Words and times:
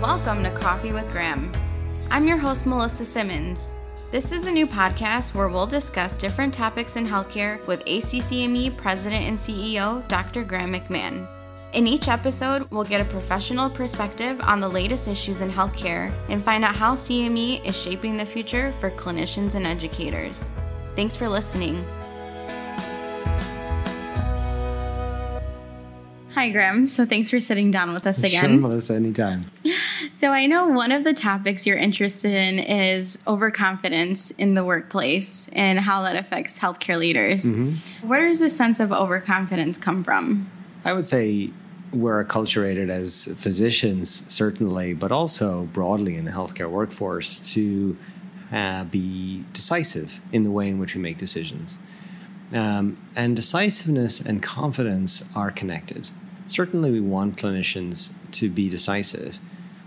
Welcome 0.00 0.42
to 0.44 0.50
Coffee 0.50 0.94
with 0.94 1.12
Graham. 1.12 1.52
I'm 2.10 2.26
your 2.26 2.38
host, 2.38 2.64
Melissa 2.64 3.04
Simmons. 3.04 3.70
This 4.10 4.32
is 4.32 4.46
a 4.46 4.50
new 4.50 4.66
podcast 4.66 5.34
where 5.34 5.50
we'll 5.50 5.66
discuss 5.66 6.16
different 6.16 6.54
topics 6.54 6.96
in 6.96 7.06
healthcare 7.06 7.64
with 7.66 7.84
ACCME 7.84 8.78
President 8.78 9.26
and 9.26 9.36
CEO 9.36 10.08
Dr. 10.08 10.42
Graham 10.42 10.72
McMahon. 10.72 11.28
In 11.74 11.86
each 11.86 12.08
episode, 12.08 12.66
we'll 12.70 12.82
get 12.82 13.02
a 13.02 13.10
professional 13.10 13.68
perspective 13.68 14.40
on 14.40 14.58
the 14.58 14.68
latest 14.70 15.06
issues 15.06 15.42
in 15.42 15.50
healthcare 15.50 16.14
and 16.30 16.42
find 16.42 16.64
out 16.64 16.74
how 16.74 16.94
CME 16.94 17.62
is 17.68 17.78
shaping 17.78 18.16
the 18.16 18.24
future 18.24 18.72
for 18.80 18.88
clinicians 18.88 19.54
and 19.54 19.66
educators. 19.66 20.50
Thanks 20.96 21.14
for 21.14 21.28
listening. 21.28 21.84
Hi, 26.30 26.50
Graham. 26.50 26.86
So 26.86 27.04
thanks 27.04 27.28
for 27.28 27.38
sitting 27.38 27.70
down 27.70 27.92
with 27.92 28.06
us 28.06 28.22
again. 28.22 28.48
Sure, 28.48 28.58
Melissa, 28.60 28.94
anytime. 28.94 29.44
So 30.12 30.30
I 30.32 30.46
know 30.46 30.66
one 30.66 30.92
of 30.92 31.04
the 31.04 31.14
topics 31.14 31.66
you're 31.66 31.78
interested 31.78 32.32
in 32.32 32.58
is 32.58 33.18
overconfidence 33.26 34.32
in 34.32 34.54
the 34.54 34.64
workplace 34.64 35.48
and 35.52 35.78
how 35.78 36.02
that 36.02 36.16
affects 36.16 36.58
healthcare 36.58 36.98
leaders. 36.98 37.44
Mm-hmm. 37.44 38.08
Where 38.08 38.28
does 38.28 38.40
this 38.40 38.56
sense 38.56 38.80
of 38.80 38.92
overconfidence 38.92 39.78
come 39.78 40.02
from? 40.02 40.50
I 40.84 40.92
would 40.92 41.06
say 41.06 41.50
we're 41.92 42.24
acculturated 42.24 42.88
as 42.90 43.26
physicians, 43.38 44.10
certainly, 44.32 44.94
but 44.94 45.12
also 45.12 45.64
broadly 45.72 46.16
in 46.16 46.24
the 46.24 46.30
healthcare 46.32 46.70
workforce 46.70 47.52
to 47.54 47.96
uh, 48.52 48.84
be 48.84 49.44
decisive 49.52 50.20
in 50.32 50.42
the 50.42 50.50
way 50.50 50.68
in 50.68 50.78
which 50.78 50.94
we 50.94 51.00
make 51.00 51.18
decisions. 51.18 51.78
Um, 52.52 52.96
and 53.14 53.36
decisiveness 53.36 54.20
and 54.20 54.42
confidence 54.42 55.28
are 55.36 55.52
connected. 55.52 56.10
Certainly, 56.48 56.90
we 56.90 57.00
want 57.00 57.36
clinicians 57.36 58.12
to 58.32 58.48
be 58.48 58.68
decisive, 58.68 59.38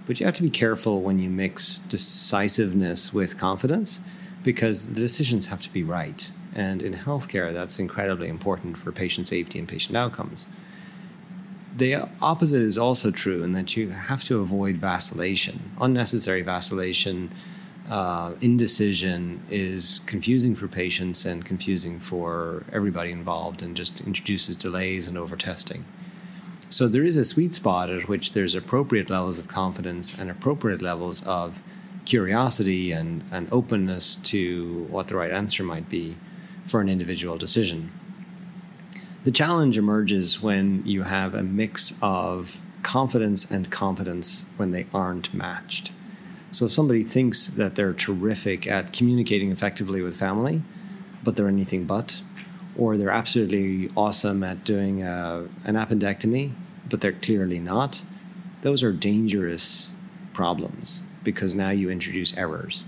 but 0.05 0.19
you 0.19 0.25
have 0.25 0.35
to 0.35 0.43
be 0.43 0.49
careful 0.49 1.01
when 1.01 1.19
you 1.19 1.29
mix 1.29 1.79
decisiveness 1.79 3.13
with 3.13 3.37
confidence 3.37 4.01
because 4.43 4.87
the 4.87 4.99
decisions 4.99 5.47
have 5.47 5.61
to 5.61 5.71
be 5.71 5.83
right. 5.83 6.31
And 6.55 6.81
in 6.81 6.93
healthcare, 6.93 7.53
that's 7.53 7.79
incredibly 7.79 8.27
important 8.27 8.77
for 8.77 8.91
patient 8.91 9.27
safety 9.27 9.59
and 9.59 9.67
patient 9.67 9.95
outcomes. 9.95 10.47
The 11.75 12.07
opposite 12.21 12.61
is 12.61 12.77
also 12.77 13.09
true 13.09 13.41
in 13.43 13.53
that 13.53 13.75
you 13.75 13.89
have 13.89 14.23
to 14.25 14.39
avoid 14.41 14.77
vacillation. 14.77 15.71
Unnecessary 15.81 16.43
vacillation, 16.43 17.31
uh, 17.89 18.33
indecision 18.41 19.41
is 19.49 20.01
confusing 20.05 20.55
for 20.55 20.67
patients 20.67 21.25
and 21.25 21.43
confusing 21.43 21.99
for 21.99 22.63
everybody 22.71 23.11
involved 23.11 23.63
and 23.63 23.75
just 23.75 24.01
introduces 24.01 24.55
delays 24.55 25.07
and 25.07 25.17
overtesting. 25.17 25.83
So 26.73 26.87
there 26.87 27.05
is 27.05 27.17
a 27.17 27.23
sweet 27.23 27.53
spot 27.53 27.91
at 27.91 28.07
which 28.07 28.33
there's 28.33 28.55
appropriate 28.55 29.07
levels 29.07 29.37
of 29.37 29.47
confidence 29.47 30.17
and 30.17 30.31
appropriate 30.31 30.81
levels 30.81 31.23
of 31.27 31.61
curiosity 32.05 32.91
and, 32.91 33.21
and 33.31 33.47
openness 33.51 34.15
to 34.15 34.87
what 34.89 35.07
the 35.07 35.15
right 35.15 35.29
answer 35.29 35.61
might 35.61 35.87
be 35.87 36.17
for 36.65 36.81
an 36.81 36.89
individual 36.89 37.37
decision. 37.37 37.91
The 39.23 39.29
challenge 39.29 39.77
emerges 39.77 40.41
when 40.41 40.81
you 40.83 41.03
have 41.03 41.35
a 41.35 41.43
mix 41.43 41.95
of 42.01 42.59
confidence 42.81 43.51
and 43.51 43.69
competence 43.69 44.45
when 44.57 44.71
they 44.71 44.87
aren't 44.95 45.31
matched. 45.31 45.91
So 46.51 46.65
if 46.65 46.71
somebody 46.71 47.03
thinks 47.03 47.45
that 47.45 47.75
they're 47.75 47.93
terrific 47.93 48.65
at 48.65 48.93
communicating 48.93 49.51
effectively 49.51 50.01
with 50.01 50.15
family, 50.15 50.63
but 51.23 51.35
they're 51.35 51.47
anything 51.47 51.85
but, 51.85 52.19
or 52.75 52.97
they're 52.97 53.11
absolutely 53.11 53.91
awesome 53.95 54.43
at 54.43 54.63
doing 54.63 55.03
a, 55.03 55.47
an 55.65 55.75
appendectomy, 55.75 56.53
but 56.93 57.01
they're 57.01 57.11
clearly 57.11 57.57
not, 57.57 58.03
those 58.61 58.83
are 58.83 58.91
dangerous 58.91 59.93
problems 60.31 61.01
because 61.23 61.55
now 61.55 61.71
you 61.71 61.89
introduce 61.89 62.37
errors. 62.37 62.83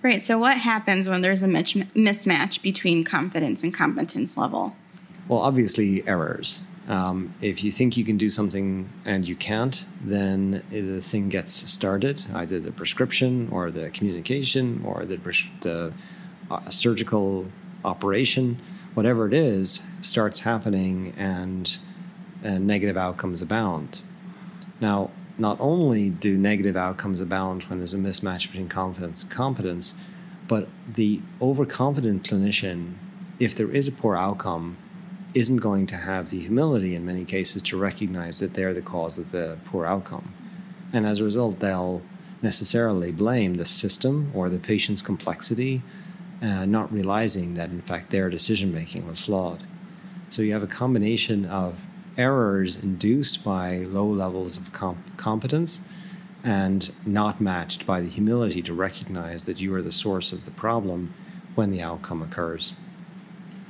Right. 0.00 0.22
So, 0.22 0.38
what 0.38 0.58
happens 0.58 1.08
when 1.08 1.22
there's 1.22 1.42
a 1.42 1.48
mismatch 1.48 2.62
between 2.62 3.02
confidence 3.02 3.64
and 3.64 3.74
competence 3.74 4.36
level? 4.36 4.76
Well, 5.26 5.40
obviously, 5.40 6.06
errors. 6.06 6.62
Um, 6.86 7.34
if 7.40 7.64
you 7.64 7.72
think 7.72 7.96
you 7.96 8.04
can 8.04 8.16
do 8.16 8.30
something 8.30 8.88
and 9.04 9.26
you 9.26 9.34
can't, 9.34 9.84
then 10.00 10.62
the 10.70 11.02
thing 11.02 11.28
gets 11.28 11.52
started, 11.52 12.24
either 12.34 12.60
the 12.60 12.70
prescription 12.70 13.48
or 13.50 13.72
the 13.72 13.90
communication 13.90 14.84
or 14.84 15.04
the, 15.04 15.16
the 15.62 15.92
uh, 16.48 16.70
surgical 16.70 17.46
operation, 17.84 18.60
whatever 18.94 19.26
it 19.26 19.34
is, 19.34 19.84
starts 20.00 20.38
happening 20.38 21.12
and, 21.16 21.78
and 22.42 22.66
negative 22.66 22.96
outcomes 22.96 23.42
abound. 23.42 24.02
Now, 24.80 25.10
not 25.38 25.56
only 25.60 26.10
do 26.10 26.36
negative 26.36 26.76
outcomes 26.76 27.20
abound 27.20 27.64
when 27.64 27.78
there's 27.78 27.94
a 27.94 27.98
mismatch 27.98 28.48
between 28.48 28.68
confidence 28.68 29.22
and 29.22 29.30
competence, 29.30 29.94
but 30.48 30.68
the 30.94 31.20
overconfident 31.40 32.24
clinician, 32.24 32.94
if 33.38 33.54
there 33.54 33.70
is 33.70 33.88
a 33.88 33.92
poor 33.92 34.16
outcome, 34.16 34.76
isn't 35.34 35.58
going 35.58 35.86
to 35.86 35.96
have 35.96 36.28
the 36.28 36.40
humility 36.40 36.94
in 36.94 37.06
many 37.06 37.24
cases 37.24 37.62
to 37.62 37.76
recognize 37.76 38.38
that 38.40 38.54
they're 38.54 38.74
the 38.74 38.82
cause 38.82 39.16
of 39.16 39.30
the 39.30 39.56
poor 39.64 39.86
outcome. 39.86 40.34
And 40.92 41.06
as 41.06 41.20
a 41.20 41.24
result, 41.24 41.60
they'll 41.60 42.02
necessarily 42.42 43.12
blame 43.12 43.54
the 43.54 43.64
system 43.64 44.30
or 44.34 44.50
the 44.50 44.58
patient's 44.58 45.00
complexity, 45.00 45.80
uh, 46.42 46.66
not 46.66 46.92
realizing 46.92 47.54
that 47.54 47.70
in 47.70 47.80
fact 47.80 48.10
their 48.10 48.28
decision 48.28 48.74
making 48.74 49.06
was 49.06 49.24
flawed. 49.24 49.62
So 50.28 50.42
you 50.42 50.52
have 50.52 50.62
a 50.62 50.66
combination 50.66 51.44
of 51.46 51.80
errors 52.16 52.76
induced 52.76 53.44
by 53.44 53.78
low 53.78 54.06
levels 54.06 54.56
of 54.56 54.72
comp- 54.72 55.16
competence 55.16 55.80
and 56.44 56.92
not 57.06 57.40
matched 57.40 57.86
by 57.86 58.00
the 58.00 58.08
humility 58.08 58.62
to 58.62 58.74
recognize 58.74 59.44
that 59.44 59.60
you 59.60 59.74
are 59.74 59.82
the 59.82 59.92
source 59.92 60.32
of 60.32 60.44
the 60.44 60.50
problem 60.50 61.14
when 61.54 61.70
the 61.70 61.80
outcome 61.80 62.22
occurs. 62.22 62.72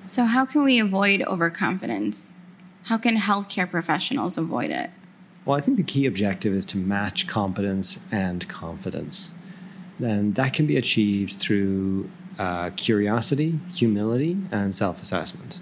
So, 0.06 0.24
how 0.24 0.44
can 0.44 0.64
we 0.64 0.78
avoid 0.78 1.22
overconfidence? 1.22 2.34
How 2.84 2.98
can 2.98 3.16
healthcare 3.16 3.70
professionals 3.70 4.36
avoid 4.36 4.70
it? 4.70 4.90
Well, 5.44 5.56
I 5.56 5.60
think 5.60 5.76
the 5.76 5.82
key 5.82 6.06
objective 6.06 6.52
is 6.52 6.66
to 6.66 6.76
match 6.76 7.26
competence 7.26 8.04
and 8.12 8.46
confidence. 8.48 9.32
And 10.02 10.34
that 10.34 10.52
can 10.52 10.66
be 10.66 10.76
achieved 10.76 11.34
through 11.34 12.10
uh, 12.38 12.70
curiosity, 12.76 13.58
humility, 13.72 14.36
and 14.50 14.74
self 14.74 15.02
assessment. 15.02 15.60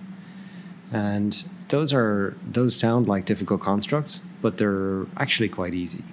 And 0.93 1.45
those 1.69 1.93
are 1.93 2.35
those 2.45 2.75
sound 2.75 3.07
like 3.09 3.25
difficult 3.25 3.61
constructs, 3.61 4.21
but 4.43 4.59
they're 4.59 5.07
actually 5.17 5.49
quite 5.49 5.75
easy. 5.75 6.05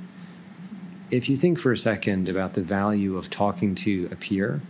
If 1.09 1.29
you 1.29 1.37
think 1.37 1.57
for 1.57 1.71
a 1.71 1.77
second 1.77 2.29
about 2.29 2.53
the 2.53 2.61
value 2.61 3.17
of 3.17 3.29
talking 3.29 3.73
to 3.75 4.09
a 4.11 4.15
peer, 4.15 4.61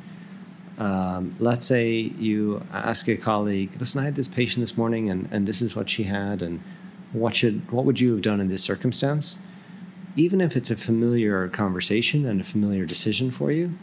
um, 0.77 1.35
let's 1.39 1.65
say 1.65 1.93
you 1.95 2.63
ask 2.71 3.07
a 3.09 3.17
colleague, 3.17 3.71
listen, 3.79 3.99
I 3.99 4.05
had 4.05 4.15
this 4.15 4.27
patient 4.27 4.61
this 4.61 4.77
morning 4.77 5.09
and, 5.09 5.27
and 5.31 5.47
this 5.47 5.61
is 5.61 5.75
what 5.75 5.89
she 5.89 6.03
had, 6.03 6.41
and 6.41 6.61
what 7.11 7.35
should 7.35 7.69
what 7.71 7.85
would 7.85 7.99
you 7.99 8.11
have 8.11 8.21
done 8.21 8.39
in 8.39 8.47
this 8.47 8.63
circumstance? 8.63 9.37
Even 10.15 10.39
if 10.39 10.55
it's 10.55 10.71
a 10.71 10.75
familiar 10.75 11.47
conversation 11.49 12.25
and 12.25 12.39
a 12.39 12.43
familiar 12.43 12.85
decision 12.85 13.29
for 13.29 13.51
you, 13.51 13.77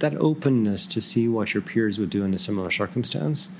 that 0.00 0.14
openness 0.16 0.84
to 0.86 1.00
see 1.00 1.28
what 1.28 1.54
your 1.54 1.62
peers 1.62 1.98
would 1.98 2.10
do 2.10 2.24
in 2.24 2.34
a 2.34 2.38
similar 2.38 2.70
circumstance 2.70 3.50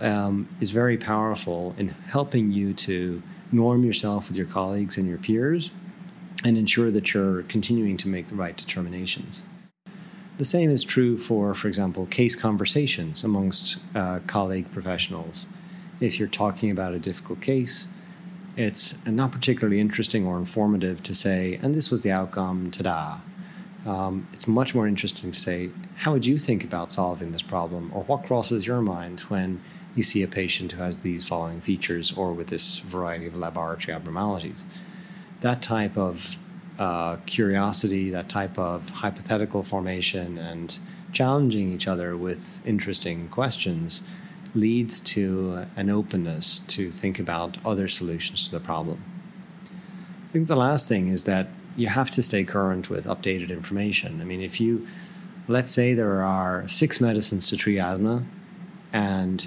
um, 0.00 0.48
is 0.60 0.70
very 0.70 0.96
powerful 0.96 1.74
in 1.78 1.88
helping 1.88 2.50
you 2.50 2.72
to 2.74 3.22
norm 3.52 3.84
yourself 3.84 4.28
with 4.28 4.36
your 4.36 4.46
colleagues 4.46 4.96
and 4.96 5.08
your 5.08 5.18
peers 5.18 5.70
and 6.44 6.56
ensure 6.56 6.90
that 6.90 7.12
you're 7.12 7.42
continuing 7.44 7.96
to 7.98 8.08
make 8.08 8.28
the 8.28 8.34
right 8.34 8.56
determinations. 8.56 9.42
The 10.38 10.44
same 10.44 10.70
is 10.70 10.84
true 10.84 11.18
for, 11.18 11.54
for 11.54 11.68
example, 11.68 12.06
case 12.06 12.34
conversations 12.34 13.22
amongst 13.24 13.78
uh, 13.94 14.20
colleague 14.26 14.70
professionals. 14.70 15.44
If 16.00 16.18
you're 16.18 16.28
talking 16.28 16.70
about 16.70 16.94
a 16.94 16.98
difficult 16.98 17.42
case, 17.42 17.88
it's 18.56 19.04
not 19.06 19.32
particularly 19.32 19.80
interesting 19.80 20.26
or 20.26 20.38
informative 20.38 21.02
to 21.04 21.14
say, 21.14 21.58
and 21.62 21.74
this 21.74 21.90
was 21.90 22.02
the 22.02 22.10
outcome, 22.10 22.70
ta 22.70 22.82
da. 22.82 23.90
Um, 23.90 24.28
it's 24.32 24.46
much 24.46 24.74
more 24.74 24.86
interesting 24.86 25.30
to 25.30 25.38
say, 25.38 25.70
how 25.96 26.12
would 26.12 26.24
you 26.24 26.38
think 26.38 26.64
about 26.64 26.90
solving 26.90 27.32
this 27.32 27.42
problem? 27.42 27.90
Or 27.94 28.02
what 28.04 28.24
crosses 28.24 28.66
your 28.66 28.80
mind 28.80 29.20
when 29.22 29.60
you 29.94 30.02
see 30.02 30.22
a 30.22 30.28
patient 30.28 30.72
who 30.72 30.82
has 30.82 31.00
these 31.00 31.26
following 31.26 31.60
features 31.60 32.12
or 32.12 32.32
with 32.32 32.48
this 32.48 32.78
variety 32.78 33.26
of 33.26 33.36
laboratory 33.36 33.94
abnormalities? 33.94 34.64
That 35.40 35.62
type 35.62 35.96
of 35.96 36.36
uh, 36.78 37.16
curiosity, 37.26 38.10
that 38.10 38.28
type 38.28 38.58
of 38.58 38.88
hypothetical 38.90 39.62
formation, 39.62 40.38
and 40.38 40.78
challenging 41.12 41.72
each 41.72 41.88
other 41.88 42.16
with 42.16 42.64
interesting 42.66 43.28
questions 43.28 44.02
leads 44.54 45.00
to 45.00 45.66
an 45.76 45.90
openness 45.90 46.60
to 46.60 46.90
think 46.90 47.18
about 47.18 47.56
other 47.64 47.88
solutions 47.88 48.44
to 48.44 48.50
the 48.50 48.60
problem. 48.60 49.02
I 50.28 50.32
think 50.32 50.48
the 50.48 50.56
last 50.56 50.88
thing 50.88 51.08
is 51.08 51.24
that 51.24 51.48
you 51.76 51.88
have 51.88 52.10
to 52.12 52.22
stay 52.22 52.44
current 52.44 52.90
with 52.90 53.06
updated 53.06 53.50
information. 53.50 54.20
I 54.20 54.24
mean, 54.24 54.40
if 54.40 54.60
you, 54.60 54.86
let's 55.48 55.72
say 55.72 55.94
there 55.94 56.22
are 56.22 56.66
six 56.68 57.00
medicines 57.00 57.48
to 57.50 57.56
treat 57.56 57.78
asthma, 57.78 58.24
and 58.92 59.42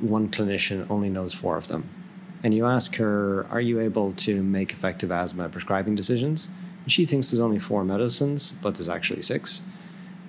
one 0.00 0.28
clinician 0.28 0.88
only 0.90 1.08
knows 1.08 1.34
four 1.34 1.56
of 1.56 1.68
them, 1.68 1.88
and 2.42 2.54
you 2.54 2.66
ask 2.66 2.96
her, 2.96 3.46
Are 3.50 3.60
you 3.60 3.80
able 3.80 4.12
to 4.12 4.42
make 4.42 4.72
effective 4.72 5.10
asthma 5.10 5.48
prescribing 5.48 5.94
decisions? 5.94 6.48
She 6.86 7.04
thinks 7.04 7.30
there's 7.30 7.40
only 7.40 7.58
four 7.58 7.84
medicines, 7.84 8.52
but 8.62 8.74
there's 8.74 8.88
actually 8.88 9.22
six. 9.22 9.62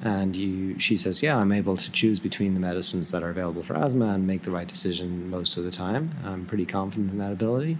And 0.01 0.35
you, 0.35 0.79
she 0.79 0.97
says, 0.97 1.21
Yeah, 1.21 1.37
I'm 1.37 1.51
able 1.51 1.77
to 1.77 1.91
choose 1.91 2.19
between 2.19 2.53
the 2.53 2.59
medicines 2.59 3.11
that 3.11 3.23
are 3.23 3.29
available 3.29 3.63
for 3.63 3.75
asthma 3.75 4.07
and 4.07 4.25
make 4.25 4.43
the 4.43 4.51
right 4.51 4.67
decision 4.67 5.29
most 5.29 5.57
of 5.57 5.63
the 5.63 5.71
time. 5.71 6.15
I'm 6.23 6.45
pretty 6.45 6.65
confident 6.65 7.11
in 7.11 7.17
that 7.19 7.31
ability. 7.31 7.77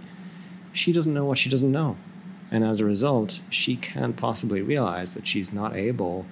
She 0.72 0.92
doesn't 0.92 1.12
know 1.12 1.24
what 1.24 1.38
she 1.38 1.50
doesn't 1.50 1.72
know. 1.72 1.96
And 2.50 2.64
as 2.64 2.80
a 2.80 2.84
result, 2.84 3.40
she 3.48 3.76
can't 3.76 4.16
possibly 4.16 4.60
realize 4.60 5.14
that 5.14 5.26
she's 5.26 5.52
not 5.52 5.76
able, 5.76 6.26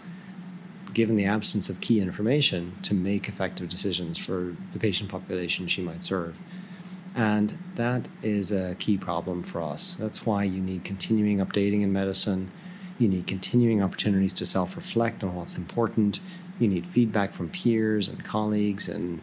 given 0.98 1.14
the 1.14 1.26
absence 1.26 1.68
of 1.68 1.80
key 1.80 2.00
information, 2.00 2.74
to 2.82 2.92
make 2.92 3.28
effective 3.28 3.68
decisions 3.68 4.18
for 4.18 4.56
the 4.72 4.80
patient 4.80 5.08
population 5.08 5.68
she 5.68 5.80
might 5.80 6.02
serve. 6.02 6.34
And 7.14 7.56
that 7.76 8.08
is 8.20 8.50
a 8.50 8.74
key 8.80 8.98
problem 8.98 9.44
for 9.44 9.62
us. 9.62 9.94
That's 9.94 10.26
why 10.26 10.42
you 10.42 10.60
need 10.60 10.82
continuing 10.82 11.38
updating 11.38 11.82
in 11.82 11.92
medicine. 11.92 12.50
You 12.98 13.06
need 13.06 13.28
continuing 13.28 13.80
opportunities 13.80 14.32
to 14.34 14.44
self 14.44 14.74
reflect 14.74 15.22
on 15.22 15.36
what's 15.36 15.56
important. 15.56 16.18
You 16.58 16.66
need 16.66 16.84
feedback 16.84 17.32
from 17.32 17.48
peers 17.50 18.08
and 18.08 18.24
colleagues 18.24 18.88
and 18.88 19.20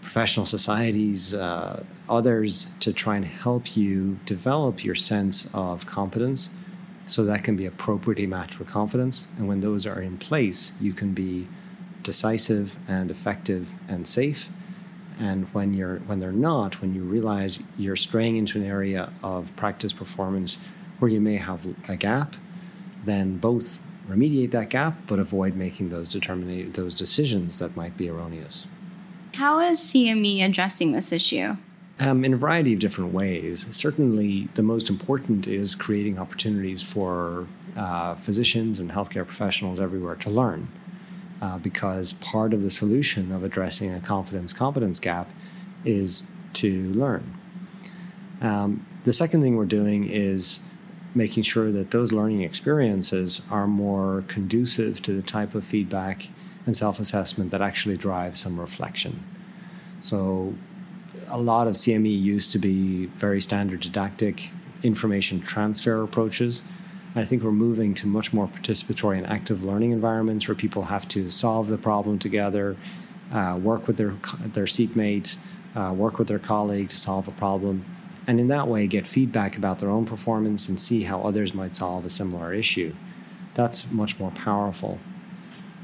professional 0.00 0.46
societies, 0.46 1.34
uh, 1.34 1.84
others 2.08 2.68
to 2.80 2.94
try 2.94 3.16
and 3.16 3.26
help 3.26 3.76
you 3.76 4.18
develop 4.24 4.82
your 4.82 4.94
sense 4.94 5.50
of 5.52 5.84
competence 5.84 6.48
so 7.08 7.24
that 7.24 7.42
can 7.42 7.56
be 7.56 7.66
appropriately 7.66 8.26
matched 8.26 8.58
with 8.58 8.68
confidence. 8.68 9.28
And 9.36 9.48
when 9.48 9.60
those 9.60 9.86
are 9.86 10.00
in 10.00 10.18
place, 10.18 10.72
you 10.80 10.92
can 10.92 11.14
be 11.14 11.48
decisive 12.02 12.76
and 12.86 13.10
effective 13.10 13.72
and 13.88 14.06
safe. 14.06 14.50
And 15.18 15.46
when 15.52 15.74
you're 15.74 15.96
when 16.00 16.20
they're 16.20 16.30
not, 16.30 16.80
when 16.80 16.94
you 16.94 17.02
realize 17.02 17.58
you're 17.76 17.96
straying 17.96 18.36
into 18.36 18.58
an 18.58 18.64
area 18.64 19.12
of 19.22 19.54
practice 19.56 19.92
performance 19.92 20.58
where 21.00 21.10
you 21.10 21.20
may 21.20 21.36
have 21.36 21.66
a 21.88 21.96
gap, 21.96 22.36
then 23.04 23.38
both 23.38 23.80
remediate 24.08 24.52
that 24.52 24.70
gap 24.70 24.96
but 25.06 25.18
avoid 25.18 25.54
making 25.56 25.88
those 25.88 26.08
determina- 26.08 26.72
those 26.74 26.94
decisions 26.94 27.58
that 27.58 27.76
might 27.76 27.96
be 27.96 28.08
erroneous. 28.08 28.66
How 29.34 29.60
is 29.60 29.80
CME 29.80 30.44
addressing 30.44 30.92
this 30.92 31.12
issue? 31.12 31.56
Um, 32.00 32.24
in 32.24 32.32
a 32.32 32.36
variety 32.36 32.74
of 32.74 32.78
different 32.78 33.12
ways. 33.12 33.66
Certainly, 33.72 34.48
the 34.54 34.62
most 34.62 34.88
important 34.88 35.48
is 35.48 35.74
creating 35.74 36.16
opportunities 36.16 36.80
for 36.80 37.48
uh, 37.76 38.14
physicians 38.14 38.78
and 38.78 38.92
healthcare 38.92 39.26
professionals 39.26 39.80
everywhere 39.80 40.14
to 40.16 40.30
learn. 40.30 40.68
Uh, 41.40 41.56
because 41.58 42.14
part 42.14 42.52
of 42.52 42.62
the 42.62 42.70
solution 42.70 43.30
of 43.30 43.44
addressing 43.44 43.94
a 43.94 44.00
confidence 44.00 44.52
competence 44.52 44.98
gap 44.98 45.30
is 45.84 46.28
to 46.52 46.92
learn. 46.94 47.32
Um, 48.40 48.84
the 49.04 49.12
second 49.12 49.42
thing 49.42 49.56
we're 49.56 49.64
doing 49.64 50.08
is 50.08 50.60
making 51.14 51.44
sure 51.44 51.70
that 51.70 51.92
those 51.92 52.10
learning 52.10 52.42
experiences 52.42 53.42
are 53.52 53.68
more 53.68 54.24
conducive 54.26 55.00
to 55.02 55.12
the 55.12 55.22
type 55.22 55.54
of 55.54 55.64
feedback 55.64 56.28
and 56.66 56.76
self 56.76 56.98
assessment 56.98 57.52
that 57.52 57.62
actually 57.62 57.96
drives 57.96 58.40
some 58.40 58.58
reflection. 58.58 59.22
So, 60.00 60.54
a 61.30 61.38
lot 61.38 61.66
of 61.66 61.74
CME 61.74 62.20
used 62.20 62.52
to 62.52 62.58
be 62.58 63.06
very 63.06 63.40
standard 63.40 63.80
didactic 63.80 64.50
information 64.82 65.40
transfer 65.40 66.02
approaches. 66.02 66.62
I 67.14 67.24
think 67.24 67.42
we're 67.42 67.52
moving 67.52 67.94
to 67.94 68.06
much 68.06 68.32
more 68.32 68.46
participatory 68.46 69.18
and 69.18 69.26
active 69.26 69.64
learning 69.64 69.92
environments 69.92 70.46
where 70.46 70.54
people 70.54 70.84
have 70.84 71.08
to 71.08 71.30
solve 71.30 71.68
the 71.68 71.78
problem 71.78 72.18
together, 72.18 72.76
uh, 73.32 73.58
work 73.60 73.86
with 73.86 73.96
their 73.96 74.14
their 74.52 74.66
seatmate, 74.66 75.36
uh, 75.74 75.92
work 75.96 76.18
with 76.18 76.28
their 76.28 76.38
colleague 76.38 76.90
to 76.90 76.96
solve 76.96 77.26
a 77.26 77.32
problem, 77.32 77.84
and 78.26 78.38
in 78.38 78.48
that 78.48 78.68
way 78.68 78.86
get 78.86 79.06
feedback 79.06 79.56
about 79.56 79.78
their 79.78 79.90
own 79.90 80.04
performance 80.04 80.68
and 80.68 80.80
see 80.80 81.04
how 81.04 81.20
others 81.22 81.54
might 81.54 81.74
solve 81.74 82.04
a 82.04 82.10
similar 82.10 82.52
issue. 82.52 82.94
That's 83.54 83.90
much 83.90 84.18
more 84.18 84.30
powerful. 84.30 85.00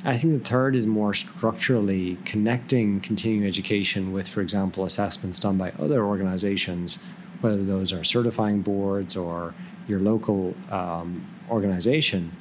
I 0.07 0.19
think 0.19 0.43
the 0.43 0.49
third 0.49 0.77
is 0.77 0.87
more 0.87 1.15
structurally 1.15 2.19
connecting 2.27 3.01
continuing 3.01 3.49
education 3.49 4.13
with, 4.13 4.29
for 4.29 4.43
example, 4.43 4.85
assessments 4.85 5.39
done 5.39 5.57
by 5.57 5.73
other 5.79 6.05
organizations, 6.05 6.99
whether 7.41 7.65
those 7.65 7.91
are 7.91 8.05
certifying 8.05 8.61
boards 8.61 9.17
or 9.17 9.55
your 9.89 10.01
local 10.01 10.55
um, 10.71 11.27
organization, 11.51 12.33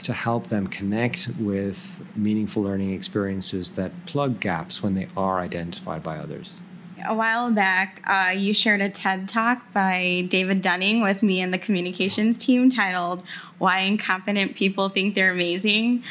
to 0.00 0.14
help 0.14 0.46
them 0.46 0.66
connect 0.66 1.28
with 1.38 2.04
meaningful 2.16 2.62
learning 2.62 2.92
experiences 2.94 3.70
that 3.70 3.92
plug 4.06 4.40
gaps 4.40 4.82
when 4.82 4.94
they 4.94 5.06
are 5.14 5.38
identified 5.38 6.02
by 6.02 6.16
others. 6.16 6.58
A 7.06 7.14
while 7.14 7.50
back, 7.50 8.00
uh, 8.06 8.32
you 8.34 8.54
shared 8.54 8.80
a 8.80 8.88
TED 8.88 9.28
talk 9.28 9.72
by 9.72 10.24
David 10.28 10.62
Dunning 10.62 11.02
with 11.02 11.22
me 11.22 11.40
and 11.42 11.52
the 11.52 11.58
communications 11.58 12.38
team 12.38 12.70
titled 12.70 13.22
Why 13.58 13.80
Incompetent 13.80 14.54
People 14.54 14.88
Think 14.88 15.14
They're 15.14 15.32
Amazing. 15.32 16.04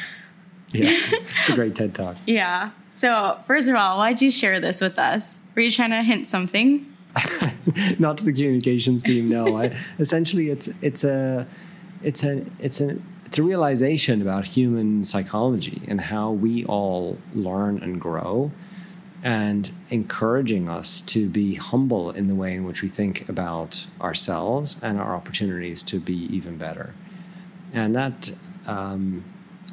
Yeah, 0.78 0.86
it's 0.88 1.50
a 1.50 1.54
great 1.54 1.74
TED 1.74 1.94
talk. 1.94 2.16
yeah. 2.26 2.70
So, 2.92 3.38
first 3.46 3.68
of 3.68 3.74
all, 3.74 3.98
why'd 3.98 4.20
you 4.22 4.30
share 4.30 4.58
this 4.60 4.80
with 4.80 4.98
us? 4.98 5.40
Were 5.54 5.62
you 5.62 5.70
trying 5.70 5.90
to 5.90 6.02
hint 6.02 6.28
something? 6.28 6.86
Not 7.98 8.18
to 8.18 8.24
the 8.24 8.32
communications 8.32 9.02
team, 9.02 9.28
no. 9.28 9.56
I, 9.56 9.74
essentially, 9.98 10.48
it's 10.48 10.68
it's 10.80 11.04
a 11.04 11.46
it's 12.02 12.24
a 12.24 12.44
it's 12.58 12.80
a 12.80 12.98
it's 13.26 13.38
a 13.38 13.42
realization 13.42 14.22
about 14.22 14.44
human 14.46 15.04
psychology 15.04 15.82
and 15.88 16.00
how 16.00 16.30
we 16.32 16.64
all 16.64 17.18
learn 17.34 17.82
and 17.82 18.00
grow, 18.00 18.50
and 19.22 19.70
encouraging 19.90 20.68
us 20.70 21.02
to 21.02 21.28
be 21.28 21.54
humble 21.54 22.10
in 22.10 22.28
the 22.28 22.34
way 22.34 22.54
in 22.54 22.64
which 22.64 22.80
we 22.82 22.88
think 22.88 23.28
about 23.28 23.86
ourselves 24.00 24.76
and 24.82 24.98
our 24.98 25.14
opportunities 25.14 25.82
to 25.84 25.98
be 26.00 26.14
even 26.34 26.56
better, 26.56 26.94
and 27.74 27.94
that. 27.94 28.32
Um, 28.66 29.24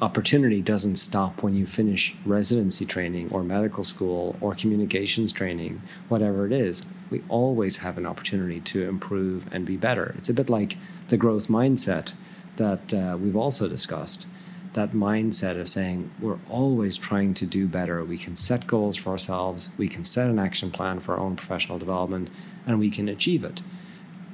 opportunity 0.02 0.62
doesn't 0.62 0.96
stop 0.96 1.42
when 1.42 1.54
you 1.54 1.66
finish 1.66 2.16
residency 2.24 2.86
training 2.86 3.30
or 3.30 3.42
medical 3.42 3.84
school 3.84 4.36
or 4.40 4.54
communications 4.54 5.32
training, 5.32 5.82
whatever 6.08 6.46
it 6.46 6.52
is. 6.52 6.82
We 7.10 7.22
always 7.28 7.78
have 7.78 7.98
an 7.98 8.06
opportunity 8.06 8.60
to 8.60 8.88
improve 8.88 9.52
and 9.52 9.66
be 9.66 9.76
better. 9.76 10.14
It's 10.16 10.30
a 10.30 10.34
bit 10.34 10.48
like 10.48 10.78
the 11.08 11.18
growth 11.18 11.48
mindset 11.48 12.14
that 12.56 12.94
uh, 12.94 13.18
we've 13.20 13.36
also 13.36 13.68
discussed. 13.68 14.26
That 14.72 14.92
mindset 14.92 15.60
of 15.60 15.68
saying 15.68 16.10
we're 16.20 16.38
always 16.48 16.96
trying 16.96 17.34
to 17.34 17.46
do 17.46 17.66
better. 17.66 18.02
We 18.04 18.18
can 18.18 18.36
set 18.36 18.66
goals 18.66 18.96
for 18.96 19.10
ourselves, 19.10 19.68
we 19.76 19.88
can 19.88 20.04
set 20.04 20.30
an 20.30 20.38
action 20.38 20.70
plan 20.70 21.00
for 21.00 21.14
our 21.14 21.20
own 21.20 21.36
professional 21.36 21.78
development, 21.78 22.30
and 22.66 22.78
we 22.78 22.90
can 22.90 23.08
achieve 23.08 23.44
it. 23.44 23.60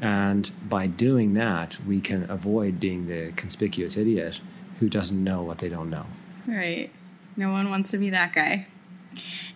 And 0.00 0.50
by 0.68 0.86
doing 0.86 1.34
that, 1.34 1.78
we 1.86 2.02
can 2.02 2.30
avoid 2.30 2.78
being 2.78 3.06
the 3.06 3.32
conspicuous 3.34 3.96
idiot 3.96 4.40
who 4.78 4.88
doesn't 4.88 5.22
know 5.22 5.42
what 5.42 5.58
they 5.58 5.68
don't 5.68 5.90
know. 5.90 6.06
Right. 6.46 6.90
No 7.36 7.50
one 7.50 7.70
wants 7.70 7.90
to 7.90 7.98
be 7.98 8.10
that 8.10 8.32
guy. 8.32 8.66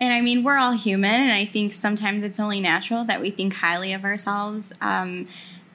And 0.00 0.12
I 0.12 0.21
mean, 0.21 0.43
we're 0.43 0.57
all 0.57 0.73
human, 0.73 1.11
and 1.11 1.33
I 1.33 1.45
think 1.45 1.75
sometimes 1.75 2.25
it's 2.25 2.41
only 2.41 2.61
natural 2.61 3.05
that 3.05 3.21
we 3.21 3.31
think 3.31 3.55
highly 3.55 3.93
of 3.93 4.05
ourselves. 4.05 4.73
Um, 4.81 5.27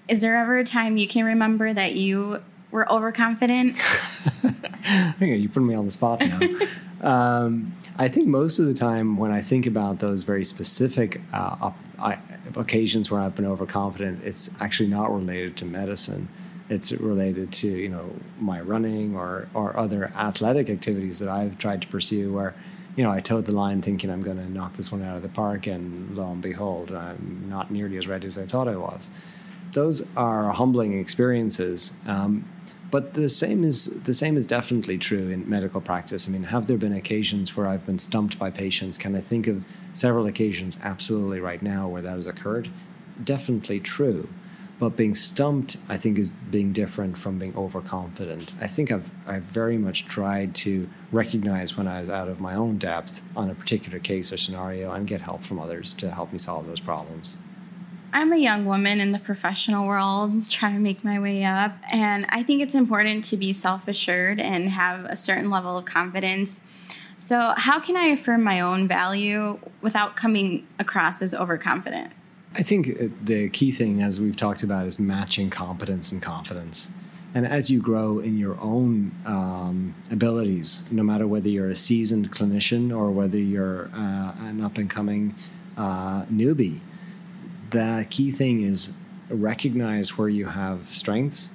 is 0.07 0.21
there 0.21 0.35
ever 0.35 0.57
a 0.57 0.63
time 0.63 0.97
you 0.97 1.07
can 1.07 1.25
remember 1.25 1.71
that 1.73 1.93
you 1.93 2.39
were 2.71 2.91
overconfident? 2.91 3.77
you 5.19 5.49
put 5.49 5.63
me 5.63 5.75
on 5.75 5.85
the 5.85 5.91
spot 5.91 6.21
now. 6.21 6.39
um, 7.01 7.73
I 7.97 8.07
think 8.07 8.27
most 8.27 8.59
of 8.59 8.65
the 8.65 8.73
time 8.73 9.17
when 9.17 9.31
I 9.31 9.41
think 9.41 9.67
about 9.67 9.99
those 9.99 10.23
very 10.23 10.43
specific 10.43 11.21
uh, 11.31 11.55
op- 11.61 11.77
I, 11.99 12.17
occasions 12.55 13.09
where 13.09 13.21
I've 13.21 13.35
been 13.35 13.45
overconfident, 13.45 14.23
it's 14.23 14.59
actually 14.59 14.89
not 14.89 15.13
related 15.13 15.55
to 15.57 15.65
medicine 15.65 16.27
it's 16.69 16.91
related 16.91 17.51
to 17.51 17.67
you 17.67 17.89
know 17.89 18.09
my 18.39 18.61
running 18.61 19.15
or 19.15 19.47
or 19.53 19.77
other 19.77 20.11
athletic 20.15 20.69
activities 20.69 21.19
that 21.19 21.29
I've 21.29 21.57
tried 21.57 21.81
to 21.83 21.87
pursue 21.87 22.33
where 22.33 22.55
you 22.95 23.03
know 23.03 23.11
I 23.11 23.19
toed 23.19 23.45
the 23.45 23.51
line 23.51 23.81
thinking 23.81 24.09
I'm 24.09 24.23
going 24.23 24.37
to 24.37 24.49
knock 24.49 24.73
this 24.73 24.91
one 24.91 25.03
out 25.03 25.17
of 25.17 25.23
the 25.23 25.29
park 25.29 25.67
and 25.67 26.15
lo 26.15 26.31
and 26.31 26.41
behold 26.41 26.91
I'm 26.91 27.45
not 27.49 27.71
nearly 27.71 27.97
as 27.97 28.07
ready 28.07 28.27
as 28.27 28.37
I 28.37 28.45
thought 28.45 28.67
I 28.67 28.77
was. 28.77 29.09
Those 29.73 30.05
are 30.15 30.51
humbling 30.51 30.97
experiences. 30.97 31.91
Um, 32.07 32.45
but 32.91 33.13
the 33.13 33.27
same 33.27 33.63
is 33.63 34.03
the 34.03 34.13
same 34.13 34.37
is 34.37 34.47
definitely 34.47 34.97
true 34.97 35.29
in 35.29 35.49
medical 35.49 35.81
practice. 35.81 36.27
I 36.27 36.31
mean, 36.31 36.43
have 36.43 36.67
there 36.67 36.77
been 36.77 36.93
occasions 36.93 37.55
where 37.57 37.67
I've 37.67 37.85
been 37.85 37.99
stumped 37.99 38.39
by 38.39 38.51
patients? 38.51 38.97
Can 38.97 39.15
I 39.15 39.21
think 39.21 39.47
of 39.47 39.65
several 39.93 40.27
occasions 40.27 40.77
absolutely 40.83 41.39
right 41.39 41.61
now 41.61 41.87
where 41.87 42.01
that 42.01 42.15
has 42.15 42.27
occurred? 42.27 42.69
Definitely 43.23 43.79
true. 43.79 44.29
But 44.77 44.97
being 44.97 45.15
stumped, 45.15 45.77
I 45.87 45.95
think, 45.95 46.17
is 46.17 46.29
being 46.29 46.73
different 46.73 47.17
from 47.17 47.39
being 47.39 47.55
overconfident. 47.55 48.53
I 48.59 48.67
think 48.67 48.91
I've, 48.91 49.09
I've 49.25 49.43
very 49.43 49.77
much 49.77 50.05
tried 50.05 50.53
to 50.55 50.89
recognize 51.13 51.77
when 51.77 51.87
I 51.87 52.01
was 52.01 52.09
out 52.09 52.27
of 52.27 52.41
my 52.41 52.55
own 52.55 52.77
depth 52.77 53.21
on 53.37 53.49
a 53.49 53.55
particular 53.55 53.99
case 53.99 54.33
or 54.33 54.37
scenario 54.37 54.91
and 54.91 55.07
get 55.07 55.21
help 55.21 55.43
from 55.43 55.59
others 55.59 55.93
to 55.95 56.11
help 56.11 56.33
me 56.33 56.39
solve 56.39 56.67
those 56.67 56.81
problems. 56.81 57.37
I'm 58.11 58.31
a 58.31 58.37
young 58.37 58.65
woman 58.65 59.01
in 59.01 59.11
the 59.11 59.19
professional 59.19 59.87
world 59.87 60.49
trying 60.49 60.73
to 60.73 60.79
make 60.79 61.03
my 61.03 61.19
way 61.19 61.43
up, 61.43 61.73
and 61.91 62.25
I 62.29 62.43
think 62.43 62.61
it's 62.61 62.73
important 62.73 63.25
to 63.25 63.37
be 63.37 63.51
self 63.51 63.89
assured 63.89 64.39
and 64.39 64.69
have 64.69 65.03
a 65.03 65.17
certain 65.17 65.49
level 65.49 65.77
of 65.77 65.83
confidence. 65.83 66.61
So, 67.17 67.53
how 67.57 67.81
can 67.81 67.97
I 67.97 68.05
affirm 68.05 68.41
my 68.41 68.61
own 68.61 68.87
value 68.87 69.59
without 69.81 70.15
coming 70.15 70.65
across 70.79 71.21
as 71.21 71.33
overconfident? 71.33 72.13
I 72.57 72.63
think 72.63 73.25
the 73.25 73.49
key 73.49 73.71
thing, 73.71 74.01
as 74.01 74.19
we've 74.19 74.35
talked 74.35 74.63
about, 74.63 74.85
is 74.85 74.97
matching 74.97 75.49
competence 75.49 76.13
and 76.13 76.21
confidence. 76.21 76.89
And 77.33 77.45
as 77.45 77.69
you 77.69 77.81
grow 77.81 78.19
in 78.19 78.37
your 78.37 78.57
own 78.61 79.11
um, 79.25 79.93
abilities, 80.09 80.83
no 80.89 81.03
matter 81.03 81.27
whether 81.27 81.49
you're 81.49 81.69
a 81.69 81.75
seasoned 81.75 82.31
clinician 82.31 82.95
or 82.95 83.11
whether 83.11 83.37
you're 83.37 83.89
uh, 83.93 84.31
an 84.39 84.61
up 84.61 84.77
and 84.77 84.89
coming 84.89 85.35
uh, 85.75 86.23
newbie, 86.25 86.79
the 87.71 88.07
key 88.09 88.31
thing 88.31 88.63
is 88.63 88.93
recognize 89.29 90.17
where 90.17 90.29
you 90.29 90.45
have 90.45 90.87
strengths, 90.87 91.49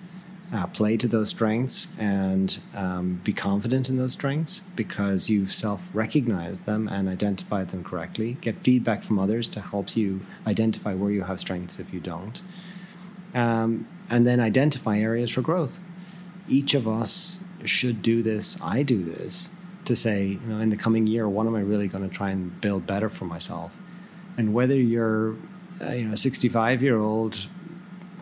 uh, 0.52 0.66
play 0.66 0.96
to 0.96 1.06
those 1.06 1.28
strengths, 1.28 1.88
and 1.98 2.58
um, 2.74 3.20
be 3.22 3.32
confident 3.32 3.88
in 3.88 3.98
those 3.98 4.12
strengths 4.12 4.60
because 4.74 5.28
you've 5.28 5.52
self 5.52 5.88
recognized 5.94 6.66
them 6.66 6.88
and 6.88 7.08
identified 7.08 7.70
them 7.70 7.84
correctly. 7.84 8.36
Get 8.40 8.58
feedback 8.58 9.04
from 9.04 9.18
others 9.18 9.48
to 9.50 9.60
help 9.60 9.96
you 9.96 10.20
identify 10.46 10.94
where 10.94 11.10
you 11.10 11.22
have 11.22 11.38
strengths 11.40 11.78
if 11.78 11.92
you 11.94 12.00
don't. 12.00 12.42
Um, 13.34 13.86
and 14.08 14.26
then 14.26 14.40
identify 14.40 14.98
areas 14.98 15.30
for 15.30 15.40
growth. 15.40 15.78
Each 16.48 16.74
of 16.74 16.88
us 16.88 17.38
should 17.64 18.02
do 18.02 18.22
this. 18.22 18.58
I 18.60 18.82
do 18.82 19.04
this 19.04 19.52
to 19.84 19.94
say, 19.94 20.26
you 20.26 20.40
know, 20.46 20.58
in 20.58 20.70
the 20.70 20.76
coming 20.76 21.06
year, 21.06 21.28
what 21.28 21.46
am 21.46 21.54
I 21.54 21.60
really 21.60 21.86
going 21.86 22.08
to 22.08 22.14
try 22.14 22.30
and 22.30 22.60
build 22.60 22.86
better 22.88 23.08
for 23.08 23.24
myself? 23.24 23.76
And 24.36 24.52
whether 24.52 24.74
you're, 24.74 25.36
uh, 25.80 25.92
you 25.92 26.06
know, 26.06 26.14
a 26.14 26.16
65 26.16 26.82
year 26.82 26.98
old 26.98 27.46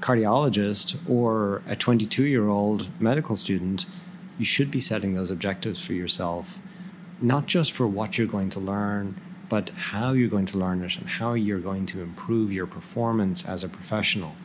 cardiologist 0.01 0.99
or 1.09 1.63
a 1.67 1.77
22 1.77 2.25
year 2.25 2.49
old 2.49 2.89
medical 3.01 3.37
student, 3.37 3.87
you 4.39 4.45
should 4.45 4.71
be 4.71 4.81
setting 4.81 5.15
those 5.15 5.31
objectives 5.31 5.85
for 5.85 5.93
yourself, 5.93 6.59
not 7.21 7.47
just 7.47 7.73
for 7.73 7.87
what 7.87 8.17
you're 8.17 8.27
going 8.27 8.51
to 8.51 8.61
learn, 8.61 9.21
but 9.49 9.71
how 9.71 10.13
you're 10.13 10.29
going 10.29 10.47
to 10.47 10.59
learn 10.59 10.83
it 10.83 10.97
and 10.97 11.09
how 11.09 11.35
you're 11.35 11.61
going 11.61 11.87
to 11.87 12.03
improve 12.03 12.53
your 12.53 12.67
performance 12.67 13.45
as 13.45 13.65
a 13.65 13.69
professional. 13.69 14.37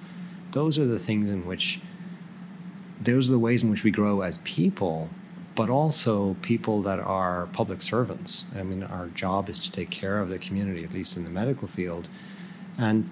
Those 0.51 0.79
are 0.79 0.85
the 0.85 0.99
things 0.99 1.29
in 1.29 1.45
which 1.45 1.79
those 3.01 3.27
are 3.27 3.33
the 3.33 3.39
ways 3.39 3.63
in 3.63 3.69
which 3.69 3.83
we 3.83 3.91
grow 3.91 4.21
as 4.21 4.37
people 4.39 5.09
but 5.55 5.69
also 5.69 6.35
people 6.41 6.81
that 6.81 6.99
are 6.99 7.47
public 7.47 7.81
servants. 7.81 8.45
I 8.55 8.63
mean 8.63 8.83
our 8.83 9.07
job 9.07 9.49
is 9.49 9.59
to 9.59 9.71
take 9.71 9.89
care 9.89 10.19
of 10.19 10.29
the 10.29 10.39
community 10.39 10.83
at 10.83 10.93
least 10.93 11.17
in 11.17 11.23
the 11.23 11.29
medical 11.29 11.67
field 11.67 12.07
and 12.77 13.09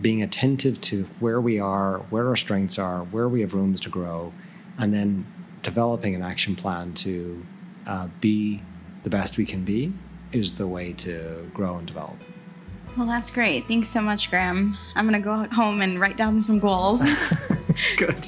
being 0.00 0.22
attentive 0.22 0.80
to 0.80 1.04
where 1.18 1.40
we 1.40 1.58
are 1.58 1.98
where 2.10 2.28
our 2.28 2.36
strengths 2.36 2.78
are 2.78 3.00
where 3.04 3.28
we 3.28 3.40
have 3.40 3.54
rooms 3.54 3.80
to 3.80 3.88
grow 3.88 4.32
and 4.78 4.94
then 4.94 5.26
developing 5.62 6.14
an 6.14 6.22
action 6.22 6.56
plan 6.56 6.92
to 6.94 7.44
uh, 7.86 8.08
be 8.20 8.62
the 9.02 9.10
best 9.10 9.36
we 9.36 9.44
can 9.44 9.64
be 9.64 9.92
is 10.32 10.56
the 10.58 10.66
way 10.66 10.92
to 10.92 11.50
grow 11.52 11.76
and 11.76 11.86
develop 11.86 12.16
well, 12.96 13.06
that's 13.06 13.30
great. 13.30 13.68
Thanks 13.68 13.88
so 13.88 14.00
much, 14.00 14.30
Graham. 14.30 14.76
I'm 14.94 15.08
going 15.08 15.20
to 15.20 15.24
go 15.24 15.46
home 15.54 15.80
and 15.80 16.00
write 16.00 16.16
down 16.16 16.42
some 16.42 16.58
goals. 16.58 17.02
Good. 17.96 18.26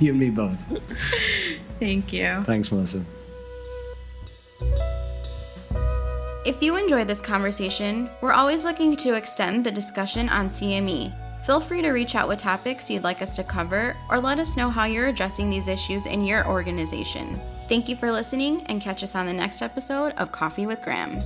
You 0.00 0.10
and 0.10 0.20
me 0.20 0.30
both. 0.30 0.64
Thank 1.80 2.12
you. 2.12 2.42
Thanks, 2.44 2.70
Melissa. 2.70 3.04
If 6.44 6.62
you 6.62 6.76
enjoyed 6.76 7.08
this 7.08 7.22
conversation, 7.22 8.10
we're 8.20 8.32
always 8.32 8.64
looking 8.64 8.96
to 8.96 9.14
extend 9.14 9.64
the 9.64 9.72
discussion 9.72 10.28
on 10.28 10.48
CME. 10.48 11.10
Feel 11.42 11.58
free 11.58 11.80
to 11.80 11.92
reach 11.92 12.14
out 12.14 12.28
with 12.28 12.38
topics 12.38 12.90
you'd 12.90 13.02
like 13.02 13.22
us 13.22 13.34
to 13.36 13.44
cover 13.44 13.96
or 14.10 14.18
let 14.18 14.38
us 14.38 14.54
know 14.54 14.68
how 14.68 14.84
you're 14.84 15.06
addressing 15.06 15.48
these 15.48 15.68
issues 15.68 16.04
in 16.04 16.22
your 16.22 16.46
organization. 16.46 17.40
Thank 17.66 17.88
you 17.88 17.96
for 17.96 18.12
listening 18.12 18.62
and 18.66 18.78
catch 18.78 19.02
us 19.02 19.14
on 19.14 19.24
the 19.24 19.32
next 19.32 19.62
episode 19.62 20.12
of 20.18 20.32
Coffee 20.32 20.66
with 20.66 20.82
Graham. 20.82 21.18